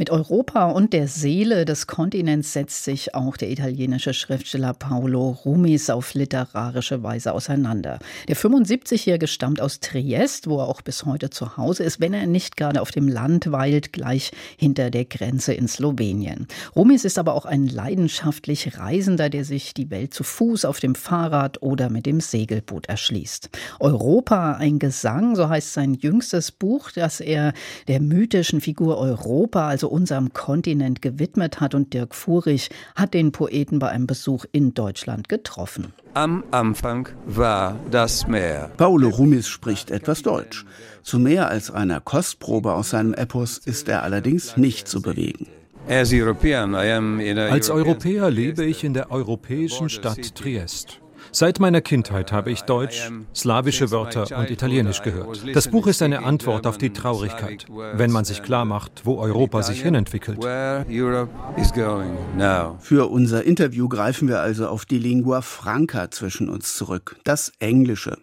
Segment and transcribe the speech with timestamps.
[0.00, 5.90] mit Europa und der Seele des Kontinents setzt sich auch der italienische Schriftsteller Paolo Rumis
[5.90, 7.98] auf literarische Weise auseinander.
[8.26, 12.26] Der 75-Jährige stammt aus Triest, wo er auch bis heute zu Hause ist, wenn er
[12.26, 16.46] nicht gerade auf dem Land weilt, gleich hinter der Grenze in Slowenien.
[16.74, 20.94] Rumis ist aber auch ein leidenschaftlich Reisender, der sich die Welt zu Fuß, auf dem
[20.94, 23.50] Fahrrad oder mit dem Segelboot erschließt.
[23.80, 27.52] Europa, ein Gesang, so heißt sein jüngstes Buch, das er
[27.86, 31.74] der mythischen Figur Europa, also unserem Kontinent gewidmet hat.
[31.74, 35.92] Und Dirk Furich hat den Poeten bei einem Besuch in Deutschland getroffen.
[36.14, 38.70] Am Anfang war das Meer.
[38.76, 40.64] Paolo Rumis spricht etwas Deutsch.
[41.02, 45.46] Zu mehr als einer Kostprobe aus seinem Epos ist er allerdings nicht zu bewegen.
[45.88, 46.12] Als
[47.70, 51.00] Europäer lebe ich in der europäischen Stadt Triest.
[51.32, 55.42] Seit meiner Kindheit habe ich Deutsch, slawische Wörter und Italienisch gehört.
[55.54, 59.62] Das Buch ist eine Antwort auf die Traurigkeit, wenn man sich klar macht, wo Europa
[59.62, 60.38] sich hinentwickelt.
[62.80, 68.18] Für unser Interview greifen wir also auf die Lingua Franca zwischen uns zurück, das Englische.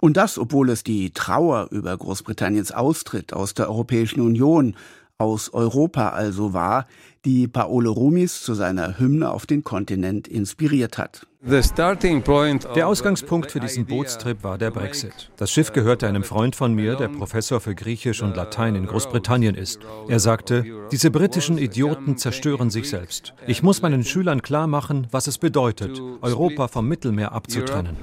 [0.00, 4.76] Und das, obwohl es die Trauer über Großbritanniens Austritt aus der Europäischen Union
[5.20, 6.86] aus Europa also war,
[7.24, 11.26] die Paolo Rumis zu seiner Hymne auf den Kontinent inspiriert hat.
[11.42, 15.30] Der Ausgangspunkt für diesen Bootstrip war der Brexit.
[15.36, 19.54] Das Schiff gehörte einem Freund von mir, der Professor für Griechisch und Latein in Großbritannien
[19.54, 19.80] ist.
[20.08, 23.34] Er sagte, diese britischen Idioten zerstören sich selbst.
[23.46, 27.96] Ich muss meinen Schülern klar machen, was es bedeutet, Europa vom Mittelmeer abzutrennen.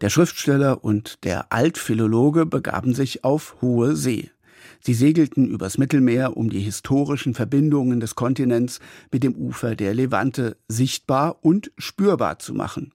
[0.00, 4.30] Der Schriftsteller und der Altphilologe begaben sich auf hohe See.
[4.82, 8.80] Sie segelten übers Mittelmeer, um die historischen Verbindungen des Kontinents
[9.12, 12.92] mit dem Ufer der Levante sichtbar und spürbar zu machen.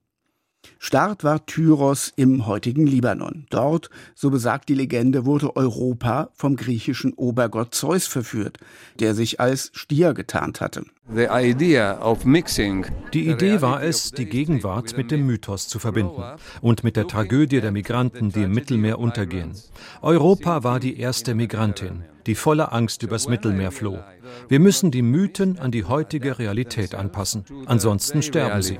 [0.79, 3.45] Start war Tyros im heutigen Libanon.
[3.49, 8.57] Dort, so besagt die Legende, wurde Europa vom griechischen Obergott Zeus verführt,
[8.99, 10.85] der sich als Stier getarnt hatte.
[11.07, 16.23] Die Idee war es, die Gegenwart mit dem Mythos zu verbinden
[16.61, 19.51] und mit der Tragödie der Migranten, die im Mittelmeer untergehen.
[20.01, 23.99] Europa war die erste Migrantin, die voller Angst übers Mittelmeer floh.
[24.47, 28.79] Wir müssen die Mythen an die heutige Realität anpassen, ansonsten sterben sie.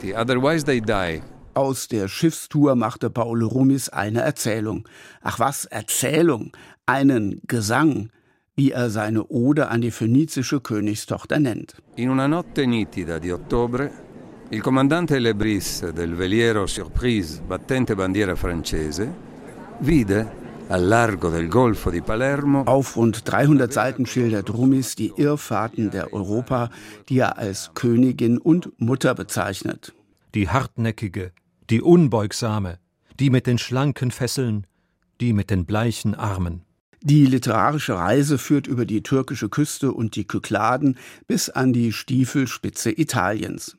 [1.55, 4.85] Aus der Schiffstour machte Paolo Rumis eine Erzählung.
[5.21, 6.51] Ach was, Erzählung,
[6.85, 8.09] einen Gesang,
[8.57, 11.75] wie er seine Ode an die phönizische Königstochter nennt.
[11.95, 13.89] In una notte nitida di ottobre,
[14.49, 19.13] il comandante Lebris del veliero Surprise, battente bandiera francese,
[19.79, 20.27] vide
[20.67, 22.63] al largo del Golfo di Palermo.
[22.66, 26.69] Auf rund 300 Seiten schildert Rumis die Irrfahrten der Europa,
[27.07, 29.93] die er als Königin und Mutter bezeichnet.
[30.33, 31.31] Die hartnäckige,
[31.70, 32.80] die Unbeugsame,
[33.20, 34.68] die mit den schlanken Fesseln,
[35.22, 36.62] die mit den bleichen Armen.
[37.02, 42.92] Die literarische Reise führt über die türkische Küste und die Kykladen bis an die Stiefelspitze
[42.92, 43.78] Italiens.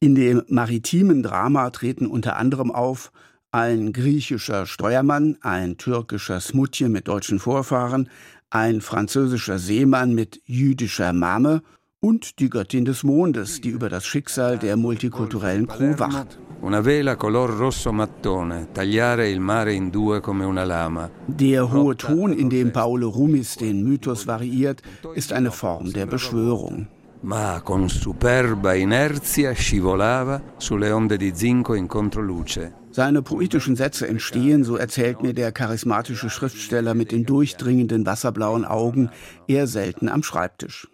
[0.00, 3.10] In dem maritimen Drama treten unter anderem auf
[3.52, 8.10] ein griechischer Steuermann, ein türkischer Smutje mit deutschen Vorfahren,
[8.50, 11.62] ein französischer Seemann mit jüdischer Mame
[12.00, 16.38] und die Göttin des Mondes, die über das Schicksal der multikulturellen Crew wacht.
[16.60, 21.08] Una vela color rosso mattone, tagliare il mare in due come una lama.
[21.26, 24.82] Der hohe Ton, in dem Paolo Rumis den Mythos variiert,
[25.14, 26.88] ist eine Form der Beschwörung.
[27.20, 32.72] Ma con superba inerzia scivolava sulle onde di zinco in controluce.
[32.90, 39.10] Seine poetischen Sätze entstehen, so erzählt mir der charismatische Schriftsteller mit den durchdringenden wasserblauen Augen,
[39.46, 40.88] eher selten am Schreibtisch.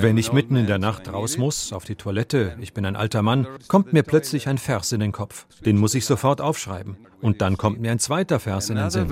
[0.00, 3.22] Wenn ich mitten in der Nacht raus muss, auf die Toilette, ich bin ein alter
[3.22, 5.46] Mann, kommt mir plötzlich ein Vers in den Kopf.
[5.64, 6.96] Den muss ich sofort aufschreiben.
[7.20, 9.08] Und dann kommt mir ein zweiter Vers in den Sinn.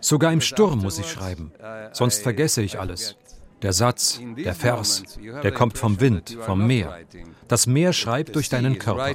[0.00, 1.52] Sogar im Sturm muss ich schreiben,
[1.92, 3.16] sonst vergesse ich alles.
[3.62, 5.02] Der Satz, der Vers,
[5.42, 6.98] der kommt vom Wind, vom Meer.
[7.48, 9.14] Das Meer schreibt durch deinen Körper.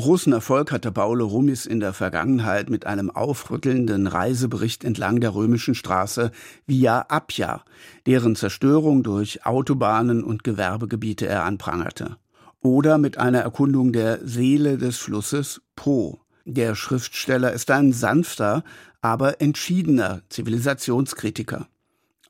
[0.00, 5.74] Großen Erfolg hatte Paolo Rumis in der Vergangenheit mit einem aufrüttelnden Reisebericht entlang der römischen
[5.74, 6.32] Straße
[6.66, 7.62] Via Appia,
[8.06, 12.16] deren Zerstörung durch Autobahnen und Gewerbegebiete er anprangerte.
[12.62, 16.20] Oder mit einer Erkundung der Seele des Flusses Po.
[16.46, 18.64] Der Schriftsteller ist ein sanfter,
[19.02, 21.68] aber entschiedener Zivilisationskritiker.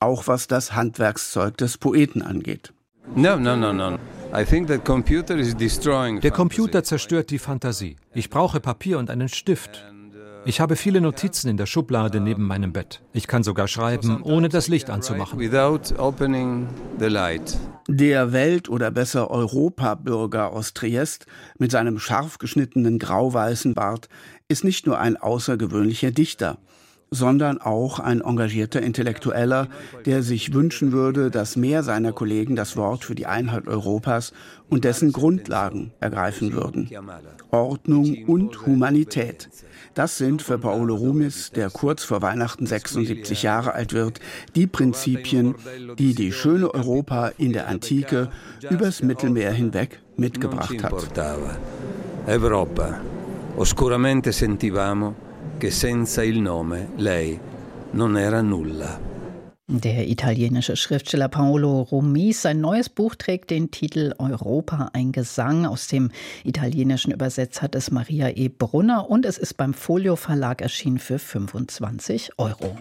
[0.01, 2.73] Auch was das Handwerkszeug des Poeten angeht.
[3.15, 3.97] No, no, no, no.
[6.21, 7.97] Der Computer zerstört die Fantasie.
[8.13, 9.85] Ich brauche Papier und einen Stift.
[10.45, 13.01] Ich habe viele Notizen in der Schublade neben meinem Bett.
[13.13, 15.39] Ich kann sogar schreiben, ohne das Licht anzumachen.
[17.87, 21.25] Der Welt- oder besser Europabürger aus Triest
[21.59, 24.07] mit seinem scharf geschnittenen grau-weißen Bart
[24.47, 26.57] ist nicht nur ein außergewöhnlicher Dichter
[27.13, 29.67] sondern auch ein engagierter Intellektueller,
[30.05, 34.31] der sich wünschen würde, dass mehr seiner Kollegen das Wort für die Einheit Europas
[34.69, 36.89] und dessen Grundlagen ergreifen würden.
[37.51, 39.49] Ordnung und Humanität.
[39.93, 44.21] Das sind für Paolo Rumis, der kurz vor Weihnachten 76 Jahre alt wird,
[44.55, 45.55] die Prinzipien,
[45.99, 48.29] die die schöne Europa in der Antike
[48.69, 50.93] übers Mittelmeer hinweg mitgebracht hat.
[52.25, 53.01] Europa,
[53.57, 55.13] oscuramente sentivamo
[55.57, 57.39] che senza il nome lei
[57.91, 58.99] non era nulla.
[59.73, 65.65] Der italienische Schriftsteller Paolo Rumis, sein neues Buch trägt den Titel Europa, ein Gesang.
[65.65, 66.11] Aus dem
[66.43, 68.49] Italienischen übersetzt hat es Maria E.
[68.49, 72.75] Brunner und es ist beim Folio Verlag erschienen für 25 Euro.